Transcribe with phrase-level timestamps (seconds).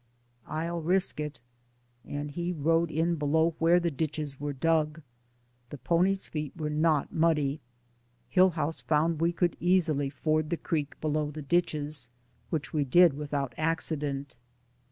[0.47, 1.39] "I'll risk it."
[2.03, 5.03] And he rode in below where the ditches were dug.
[5.69, 7.61] The pony's feet were not muddy.
[8.27, 12.09] Hillhouse found we could easily ford the creek below the ditches,
[12.49, 14.37] which we did without accident.